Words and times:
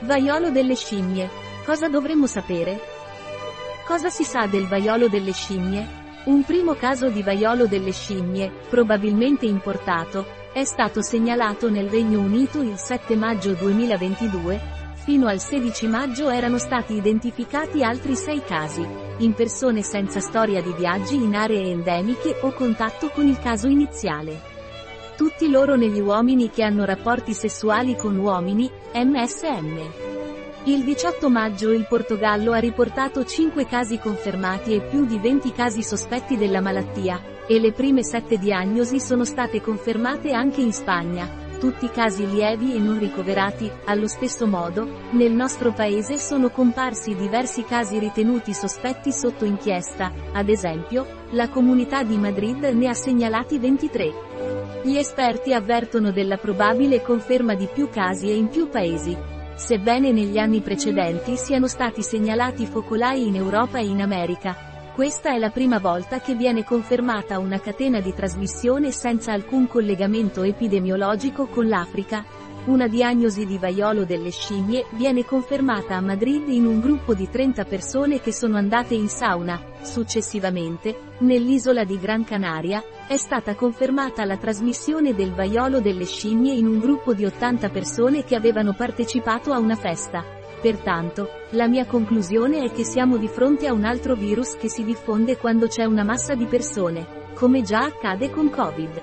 Vaiolo 0.00 0.50
delle 0.50 0.76
scimmie. 0.76 1.28
Cosa 1.64 1.88
dovremmo 1.88 2.26
sapere? 2.26 2.78
Cosa 3.84 4.10
si 4.10 4.22
sa 4.22 4.46
del 4.46 4.68
vaiolo 4.68 5.08
delle 5.08 5.32
scimmie? 5.32 5.86
Un 6.26 6.44
primo 6.44 6.74
caso 6.74 7.08
di 7.08 7.20
vaiolo 7.20 7.66
delle 7.66 7.90
scimmie, 7.90 8.48
probabilmente 8.70 9.46
importato, 9.46 10.24
è 10.52 10.62
stato 10.62 11.02
segnalato 11.02 11.68
nel 11.68 11.88
Regno 11.88 12.20
Unito 12.20 12.62
il 12.62 12.78
7 12.78 13.16
maggio 13.16 13.54
2022, 13.54 14.60
fino 14.94 15.26
al 15.26 15.40
16 15.40 15.88
maggio 15.88 16.30
erano 16.30 16.58
stati 16.58 16.94
identificati 16.94 17.82
altri 17.82 18.14
6 18.14 18.42
casi, 18.44 18.86
in 19.18 19.34
persone 19.34 19.82
senza 19.82 20.20
storia 20.20 20.62
di 20.62 20.72
viaggi 20.74 21.16
in 21.16 21.34
aree 21.34 21.72
endemiche 21.72 22.38
o 22.42 22.52
contatto 22.52 23.08
con 23.08 23.26
il 23.26 23.40
caso 23.40 23.66
iniziale. 23.66 24.57
Tutti 25.18 25.50
loro 25.50 25.74
negli 25.74 25.98
uomini 25.98 26.48
che 26.48 26.62
hanno 26.62 26.84
rapporti 26.84 27.34
sessuali 27.34 27.96
con 27.96 28.16
uomini, 28.16 28.70
MSM. 28.94 29.80
Il 30.66 30.84
18 30.84 31.28
maggio 31.28 31.72
il 31.72 31.86
Portogallo 31.88 32.52
ha 32.52 32.58
riportato 32.58 33.24
5 33.24 33.66
casi 33.66 33.98
confermati 33.98 34.74
e 34.74 34.80
più 34.80 35.06
di 35.06 35.18
20 35.18 35.50
casi 35.50 35.82
sospetti 35.82 36.36
della 36.36 36.60
malattia, 36.60 37.20
e 37.48 37.58
le 37.58 37.72
prime 37.72 38.04
7 38.04 38.38
diagnosi 38.38 39.00
sono 39.00 39.24
state 39.24 39.60
confermate 39.60 40.30
anche 40.30 40.60
in 40.60 40.72
Spagna, 40.72 41.28
tutti 41.58 41.90
casi 41.90 42.24
lievi 42.30 42.76
e 42.76 42.78
non 42.78 43.00
ricoverati, 43.00 43.68
allo 43.86 44.06
stesso 44.06 44.46
modo, 44.46 44.88
nel 45.10 45.32
nostro 45.32 45.72
paese 45.72 46.16
sono 46.16 46.50
comparsi 46.50 47.16
diversi 47.16 47.64
casi 47.64 47.98
ritenuti 47.98 48.54
sospetti 48.54 49.10
sotto 49.10 49.44
inchiesta, 49.44 50.12
ad 50.32 50.48
esempio, 50.48 51.04
la 51.30 51.48
Comunità 51.48 52.04
di 52.04 52.16
Madrid 52.16 52.62
ne 52.62 52.86
ha 52.86 52.94
segnalati 52.94 53.58
23. 53.58 54.27
Gli 54.88 54.96
esperti 54.96 55.52
avvertono 55.52 56.12
della 56.12 56.38
probabile 56.38 57.02
conferma 57.02 57.54
di 57.54 57.68
più 57.70 57.90
casi 57.90 58.30
e 58.30 58.36
in 58.36 58.48
più 58.48 58.70
paesi. 58.70 59.14
Sebbene 59.54 60.12
negli 60.12 60.38
anni 60.38 60.62
precedenti 60.62 61.36
siano 61.36 61.66
stati 61.66 62.02
segnalati 62.02 62.64
focolai 62.64 63.26
in 63.26 63.34
Europa 63.34 63.78
e 63.78 63.84
in 63.84 64.00
America, 64.00 64.67
questa 64.98 65.32
è 65.32 65.38
la 65.38 65.50
prima 65.50 65.78
volta 65.78 66.18
che 66.18 66.34
viene 66.34 66.64
confermata 66.64 67.38
una 67.38 67.60
catena 67.60 68.00
di 68.00 68.12
trasmissione 68.12 68.90
senza 68.90 69.30
alcun 69.30 69.68
collegamento 69.68 70.42
epidemiologico 70.42 71.46
con 71.46 71.68
l'Africa, 71.68 72.24
una 72.64 72.88
diagnosi 72.88 73.46
di 73.46 73.58
vaiolo 73.58 74.04
delle 74.04 74.32
scimmie 74.32 74.86
viene 74.94 75.24
confermata 75.24 75.94
a 75.94 76.00
Madrid 76.00 76.48
in 76.48 76.66
un 76.66 76.80
gruppo 76.80 77.14
di 77.14 77.30
30 77.30 77.64
persone 77.66 78.20
che 78.20 78.32
sono 78.32 78.56
andate 78.56 78.94
in 78.94 79.08
sauna. 79.08 79.62
Successivamente, 79.82 80.98
nell'isola 81.18 81.84
di 81.84 81.96
Gran 82.00 82.24
Canaria, 82.24 82.82
è 83.06 83.16
stata 83.16 83.54
confermata 83.54 84.24
la 84.24 84.36
trasmissione 84.36 85.14
del 85.14 85.32
vaiolo 85.32 85.78
delle 85.80 86.06
scimmie 86.06 86.54
in 86.54 86.66
un 86.66 86.80
gruppo 86.80 87.14
di 87.14 87.24
80 87.24 87.68
persone 87.68 88.24
che 88.24 88.34
avevano 88.34 88.74
partecipato 88.74 89.52
a 89.52 89.60
una 89.60 89.76
festa. 89.76 90.37
Pertanto, 90.60 91.28
la 91.50 91.68
mia 91.68 91.86
conclusione 91.86 92.64
è 92.64 92.72
che 92.72 92.82
siamo 92.82 93.16
di 93.16 93.28
fronte 93.28 93.68
a 93.68 93.72
un 93.72 93.84
altro 93.84 94.14
virus 94.14 94.56
che 94.56 94.68
si 94.68 94.84
diffonde 94.84 95.36
quando 95.36 95.68
c'è 95.68 95.84
una 95.84 96.02
massa 96.02 96.34
di 96.34 96.46
persone, 96.46 97.06
come 97.34 97.62
già 97.62 97.84
accade 97.84 98.30
con 98.30 98.50
Covid. 98.50 99.02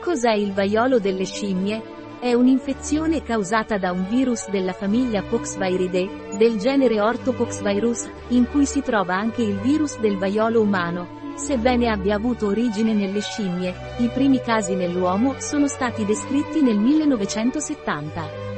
Cos'è 0.00 0.32
il 0.32 0.52
vaiolo 0.52 1.00
delle 1.00 1.24
scimmie? 1.24 1.94
È 2.20 2.32
un'infezione 2.32 3.22
causata 3.22 3.76
da 3.76 3.90
un 3.90 4.06
virus 4.08 4.48
della 4.48 4.72
famiglia 4.72 5.22
Poxviridae, 5.22 6.36
del 6.38 6.56
genere 6.58 7.00
Orthopoxvirus, 7.00 8.08
in 8.28 8.48
cui 8.48 8.64
si 8.64 8.80
trova 8.80 9.16
anche 9.16 9.42
il 9.42 9.58
virus 9.58 9.98
del 9.98 10.16
vaiolo 10.16 10.62
umano. 10.62 11.34
Sebbene 11.34 11.90
abbia 11.90 12.14
avuto 12.14 12.46
origine 12.46 12.94
nelle 12.94 13.20
scimmie, 13.20 13.74
i 13.98 14.08
primi 14.08 14.40
casi 14.40 14.74
nell'uomo 14.74 15.34
sono 15.38 15.66
stati 15.66 16.04
descritti 16.04 16.62
nel 16.62 16.78
1970. 16.78 18.55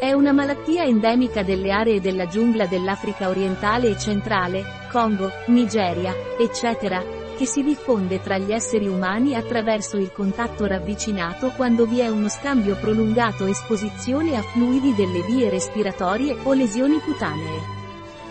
È 0.00 0.12
una 0.12 0.30
malattia 0.30 0.84
endemica 0.84 1.42
delle 1.42 1.72
aree 1.72 2.00
della 2.00 2.28
giungla 2.28 2.66
dell'Africa 2.66 3.28
orientale 3.28 3.88
e 3.88 3.98
centrale, 3.98 4.62
Congo, 4.92 5.28
Nigeria, 5.48 6.14
eccetera, 6.38 7.02
che 7.36 7.46
si 7.46 7.64
diffonde 7.64 8.20
tra 8.20 8.38
gli 8.38 8.52
esseri 8.52 8.86
umani 8.86 9.34
attraverso 9.34 9.96
il 9.96 10.12
contatto 10.12 10.66
ravvicinato 10.66 11.50
quando 11.56 11.84
vi 11.84 11.98
è 11.98 12.06
uno 12.06 12.28
scambio 12.28 12.76
prolungato 12.76 13.46
esposizione 13.46 14.36
a 14.36 14.42
fluidi 14.42 14.94
delle 14.94 15.22
vie 15.22 15.50
respiratorie 15.50 16.36
o 16.44 16.52
lesioni 16.52 17.00
cutanee. 17.00 17.60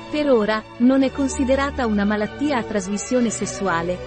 Per 0.09 0.29
ora, 0.31 0.63
non 0.77 1.03
è 1.03 1.11
considerata 1.11 1.85
una 1.85 2.05
malattia 2.05 2.59
a 2.59 2.63
trasmissione 2.63 3.29
sessuale. 3.29 3.97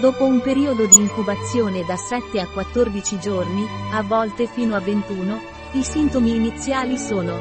Dopo 0.00 0.24
un 0.24 0.40
periodo 0.40 0.86
di 0.86 0.98
incubazione 0.98 1.82
da 1.84 1.96
7 1.96 2.38
a 2.38 2.46
14 2.46 3.18
giorni, 3.18 3.66
a 3.92 4.02
volte 4.02 4.46
fino 4.46 4.76
a 4.76 4.80
21, 4.80 5.56
i 5.72 5.82
sintomi 5.82 6.34
iniziali 6.34 6.96
sono 6.96 7.36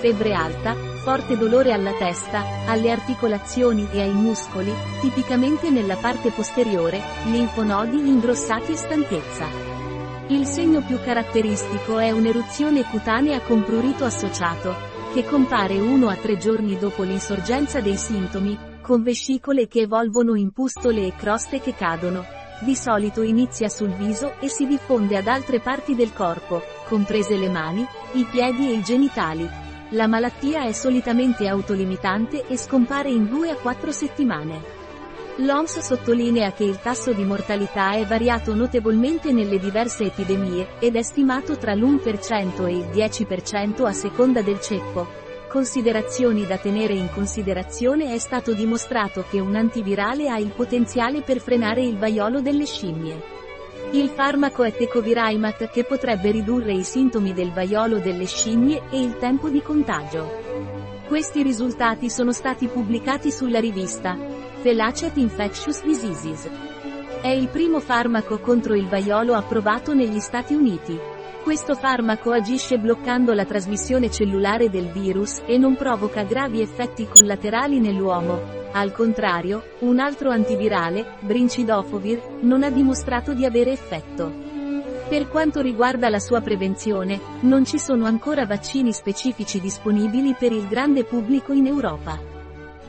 febbre 0.00 0.34
alta, 0.34 0.74
forte 1.02 1.36
dolore 1.36 1.72
alla 1.72 1.92
testa, 1.92 2.42
alle 2.66 2.90
articolazioni 2.90 3.88
e 3.92 4.00
ai 4.00 4.12
muscoli, 4.12 4.72
tipicamente 5.00 5.70
nella 5.70 5.96
parte 5.96 6.30
posteriore, 6.30 7.00
linfonodi 7.26 7.96
ingrossati 7.96 8.72
e 8.72 8.76
stanchezza. 8.76 9.46
Il 10.28 10.46
segno 10.46 10.82
più 10.82 10.98
caratteristico 11.02 11.98
è 11.98 12.10
un'eruzione 12.10 12.84
cutanea 12.84 13.40
con 13.40 13.62
prurito 13.62 14.04
associato, 14.04 14.74
che 15.12 15.24
compare 15.24 15.78
1 15.78 16.08
a 16.08 16.14
3 16.14 16.38
giorni 16.38 16.78
dopo 16.78 17.02
l'insorgenza 17.02 17.80
dei 17.80 17.96
sintomi, 17.96 18.58
con 18.80 19.02
vescicole 19.02 19.68
che 19.68 19.80
evolvono 19.80 20.34
in 20.34 20.52
pustole 20.52 21.06
e 21.06 21.14
croste 21.14 21.60
che 21.60 21.74
cadono. 21.74 22.39
Di 22.62 22.76
solito 22.76 23.22
inizia 23.22 23.68
sul 23.68 23.90
viso 23.90 24.34
e 24.38 24.48
si 24.48 24.66
diffonde 24.66 25.16
ad 25.16 25.26
altre 25.26 25.60
parti 25.60 25.94
del 25.94 26.12
corpo, 26.12 26.62
comprese 26.86 27.36
le 27.36 27.48
mani, 27.48 27.86
i 28.12 28.24
piedi 28.30 28.68
e 28.68 28.74
i 28.74 28.82
genitali, 28.82 29.48
la 29.92 30.06
malattia 30.06 30.64
è 30.66 30.72
solitamente 30.72 31.48
autolimitante 31.48 32.46
e 32.46 32.56
scompare 32.56 33.10
in 33.10 33.28
2 33.28 33.50
a 33.50 33.56
4 33.56 33.90
settimane. 33.90 34.78
L'OMS 35.38 35.78
sottolinea 35.78 36.52
che 36.52 36.64
il 36.64 36.78
tasso 36.80 37.12
di 37.12 37.24
mortalità 37.24 37.92
è 37.94 38.04
variato 38.04 38.54
notevolmente 38.54 39.32
nelle 39.32 39.58
diverse 39.58 40.04
epidemie, 40.04 40.68
ed 40.80 40.96
è 40.96 41.02
stimato 41.02 41.56
tra 41.56 41.74
l'1% 41.74 42.66
e 42.66 42.72
il 42.72 42.84
10% 42.92 43.86
a 43.86 43.92
seconda 43.92 44.42
del 44.42 44.60
ceppo. 44.60 45.29
Considerazioni 45.50 46.46
da 46.46 46.58
tenere 46.58 46.94
in 46.94 47.08
considerazione 47.12 48.14
è 48.14 48.18
stato 48.18 48.54
dimostrato 48.54 49.24
che 49.28 49.40
un 49.40 49.56
antivirale 49.56 50.28
ha 50.28 50.38
il 50.38 50.52
potenziale 50.54 51.22
per 51.22 51.40
frenare 51.40 51.82
il 51.82 51.98
vaiolo 51.98 52.40
delle 52.40 52.64
scimmie. 52.66 53.20
Il 53.90 54.10
farmaco 54.10 54.62
è 54.62 54.72
Tecovirimat 54.72 55.68
che 55.70 55.82
potrebbe 55.82 56.30
ridurre 56.30 56.72
i 56.72 56.84
sintomi 56.84 57.32
del 57.32 57.50
vaiolo 57.50 57.98
delle 57.98 58.26
scimmie 58.26 58.82
e 58.92 59.02
il 59.02 59.18
tempo 59.18 59.48
di 59.48 59.60
contagio. 59.60 60.30
Questi 61.08 61.42
risultati 61.42 62.08
sono 62.10 62.30
stati 62.30 62.68
pubblicati 62.68 63.32
sulla 63.32 63.58
rivista 63.58 64.16
The 64.62 64.72
Lancet 64.72 65.16
Infectious 65.16 65.82
Diseases. 65.82 66.48
È 67.20 67.28
il 67.28 67.48
primo 67.48 67.80
farmaco 67.80 68.38
contro 68.38 68.76
il 68.76 68.86
vaiolo 68.86 69.34
approvato 69.34 69.94
negli 69.94 70.20
Stati 70.20 70.54
Uniti. 70.54 71.09
Questo 71.42 71.74
farmaco 71.74 72.32
agisce 72.32 72.78
bloccando 72.78 73.32
la 73.32 73.44
trasmissione 73.44 74.10
cellulare 74.10 74.70
del 74.70 74.88
virus 74.90 75.42
e 75.46 75.58
non 75.58 75.74
provoca 75.74 76.22
gravi 76.22 76.60
effetti 76.60 77.08
collaterali 77.08 77.80
nell'uomo, 77.80 78.58
al 78.72 78.92
contrario, 78.92 79.64
un 79.80 79.98
altro 79.98 80.30
antivirale, 80.30 81.16
Brincidofovir, 81.20 82.38
non 82.42 82.62
ha 82.62 82.70
dimostrato 82.70 83.34
di 83.34 83.44
avere 83.44 83.72
effetto. 83.72 84.32
Per 85.08 85.28
quanto 85.28 85.60
riguarda 85.60 86.08
la 86.08 86.20
sua 86.20 86.40
prevenzione, 86.40 87.20
non 87.40 87.64
ci 87.64 87.80
sono 87.80 88.04
ancora 88.04 88.46
vaccini 88.46 88.92
specifici 88.92 89.60
disponibili 89.60 90.36
per 90.38 90.52
il 90.52 90.68
grande 90.68 91.02
pubblico 91.02 91.52
in 91.52 91.66
Europa. 91.66 92.39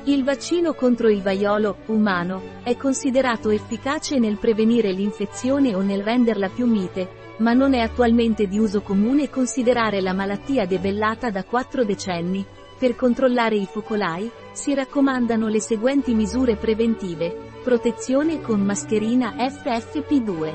Il 0.06 0.24
vaccino 0.24 0.74
contro 0.74 1.10
il 1.10 1.22
vaiolo, 1.22 1.78
umano, 1.88 2.42
è 2.64 2.76
considerato 2.76 3.52
efficace 3.52 4.18
nel 4.18 4.38
prevenire 4.38 4.92
l'infezione 4.92 5.76
o 5.76 5.82
nel 5.82 6.02
renderla 6.02 6.50
più 6.50 6.66
mite, 6.66 7.36
ma 7.38 7.54
non 7.54 7.76
è 7.76 7.80
attualmente 7.80 8.48
di 8.48 8.58
uso 8.58 8.82
comune 8.82 9.30
considerare 9.30 10.02
la 10.02 10.14
malattia 10.14 10.66
debellata 10.66 11.30
da 11.30 11.44
quattro 11.44 11.84
decenni, 11.86 12.44
per 12.82 12.96
controllare 12.96 13.58
i 13.58 13.68
focolai, 13.68 14.28
si 14.54 14.74
raccomandano 14.74 15.48
le 15.50 15.60
seguenti 15.60 16.16
misure 16.16 16.56
preventive. 16.56 17.50
Protezione 17.64 18.42
con 18.42 18.60
mascherina 18.62 19.36
FFP2. 19.38 20.54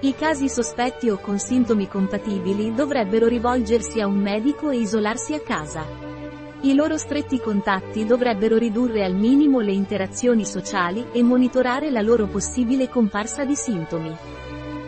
I 0.00 0.14
casi 0.14 0.48
sospetti 0.48 1.10
o 1.10 1.18
con 1.18 1.38
sintomi 1.38 1.88
compatibili 1.88 2.72
dovrebbero 2.72 3.26
rivolgersi 3.26 4.00
a 4.00 4.06
un 4.06 4.16
medico 4.16 4.70
e 4.70 4.78
isolarsi 4.78 5.34
a 5.34 5.40
casa. 5.40 6.11
I 6.64 6.74
loro 6.74 6.96
stretti 6.96 7.40
contatti 7.40 8.04
dovrebbero 8.04 8.56
ridurre 8.56 9.04
al 9.04 9.16
minimo 9.16 9.58
le 9.58 9.72
interazioni 9.72 10.44
sociali 10.44 11.06
e 11.10 11.20
monitorare 11.20 11.90
la 11.90 12.02
loro 12.02 12.28
possibile 12.28 12.88
comparsa 12.88 13.44
di 13.44 13.56
sintomi. 13.56 14.16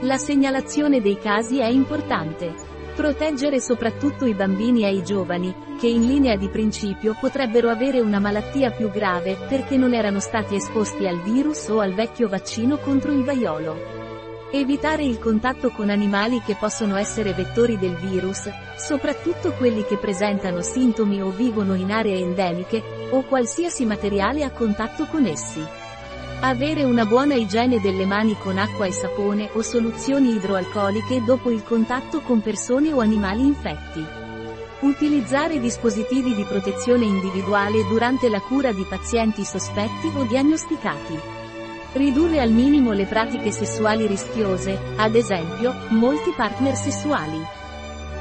La 0.03 0.17
segnalazione 0.17 1.01
dei 1.01 1.19
casi 1.19 1.59
è 1.59 1.67
importante. 1.67 2.55
Proteggere 2.95 3.59
soprattutto 3.59 4.25
i 4.25 4.35
bambini 4.35 4.85
e 4.85 4.95
i 4.95 5.03
giovani, 5.03 5.53
che 5.77 5.89
in 5.89 6.07
linea 6.07 6.37
di 6.37 6.49
principio 6.49 7.17
potrebbero 7.19 7.69
avere 7.69 7.99
una 7.99 8.21
malattia 8.21 8.71
più 8.71 8.89
grave 8.89 9.37
perché 9.49 9.77
non 9.77 9.95
erano 9.95 10.21
stati 10.21 10.55
esposti 10.55 11.09
al 11.09 11.21
virus 11.23 11.67
o 11.71 11.81
al 11.81 11.93
vecchio 11.93 12.29
vaccino 12.29 12.77
contro 12.77 13.11
il 13.11 13.25
vaiolo. 13.25 14.04
Evitare 14.57 15.03
il 15.03 15.19
contatto 15.19 15.71
con 15.71 15.91
animali 15.91 16.41
che 16.41 16.55
possono 16.55 16.95
essere 16.95 17.33
vettori 17.33 17.77
del 17.77 17.97
virus, 17.97 18.49
soprattutto 18.77 19.51
quelli 19.55 19.85
che 19.85 19.97
presentano 19.97 20.63
sintomi 20.63 21.21
o 21.21 21.31
vivono 21.31 21.75
in 21.75 21.91
aree 21.91 22.21
endemiche, 22.21 22.81
o 23.11 23.23
qualsiasi 23.23 23.85
materiale 23.85 24.45
a 24.45 24.53
contatto 24.53 25.07
con 25.07 25.27
essi. 25.27 25.61
Avere 26.43 26.85
una 26.85 27.05
buona 27.05 27.35
igiene 27.35 27.81
delle 27.81 28.07
mani 28.07 28.37
con 28.39 28.57
acqua 28.57 28.87
e 28.87 28.93
sapone 28.93 29.51
o 29.55 29.61
soluzioni 29.61 30.37
idroalcoliche 30.37 31.25
dopo 31.25 31.51
il 31.51 31.65
contatto 31.65 32.21
con 32.21 32.41
persone 32.41 32.93
o 32.93 33.01
animali 33.01 33.41
infetti. 33.41 34.07
Utilizzare 34.83 35.59
dispositivi 35.59 36.33
di 36.33 36.45
protezione 36.45 37.05
individuale 37.05 37.85
durante 37.89 38.29
la 38.29 38.39
cura 38.39 38.71
di 38.71 38.87
pazienti 38.89 39.45
sospetti 39.45 40.13
o 40.15 40.23
diagnosticati. 40.23 41.43
Ridurre 41.95 42.41
al 42.41 42.51
minimo 42.51 42.91
le 42.91 43.05
pratiche 43.05 43.53
sessuali 43.53 44.09
rischiose, 44.09 44.77
ad 44.97 45.15
esempio, 45.15 45.73
molti 45.91 46.33
partner 46.37 46.75
sessuali. 46.75 47.41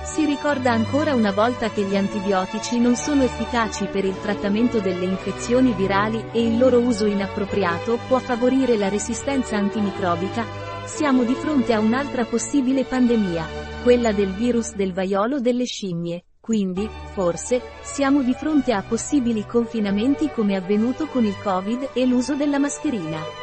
Si 0.04 0.26
ricorda 0.26 0.72
ancora 0.72 1.16
una 1.16 1.32
volta 1.32 1.72
che 1.72 1.82
gli 1.82 1.96
antibiotici 1.96 2.78
non 2.78 2.96
sono 2.96 3.24
efficaci 3.24 3.86
per 3.86 4.06
il 4.06 4.16
trattamento 4.22 4.80
delle 4.80 5.06
infezioni 5.06 5.74
virali 5.74 6.24
e 6.34 6.46
il 6.46 6.60
loro 6.60 6.78
uso 6.82 7.08
inappropriato 7.08 7.98
può 8.08 8.20
favorire 8.20 8.78
la 8.78 8.90
resistenza 8.90 9.58
antimicrobica. 9.58 10.46
Siamo 10.86 11.24
di 11.24 11.34
fronte 11.34 11.74
a 11.74 11.80
un'altra 11.80 12.26
possibile 12.26 12.84
pandemia, 12.84 13.44
quella 13.82 14.12
del 14.12 14.34
virus 14.34 14.76
del 14.76 14.94
vaiolo 14.94 15.40
delle 15.40 15.66
scimmie. 15.66 16.26
Quindi, 16.40 16.88
forse, 17.14 17.60
siamo 17.82 18.22
di 18.22 18.36
fronte 18.36 18.72
a 18.72 18.84
possibili 18.84 19.48
confinamenti 19.48 20.30
come 20.30 20.56
avvenuto 20.56 21.08
con 21.08 21.26
il 21.26 21.36
Covid 21.42 21.90
e 21.94 22.06
l'uso 22.06 22.36
della 22.36 22.60
mascherina. 22.60 23.43